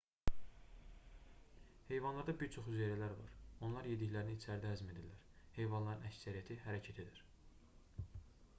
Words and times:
heyvanlarda 1.89 2.33
bir 2.39 2.49
çox 2.55 2.69
hüceyrələr 2.69 3.13
var 3.19 3.35
onlar 3.67 3.91
yediklərini 3.91 4.33
içəridə 4.39 4.71
həzm 4.73 4.89
edirlər 4.95 5.21
heyvanların 5.59 6.11
əksəriyyəti 6.11 6.61
hərəkət 6.67 7.05
edir 7.05 7.25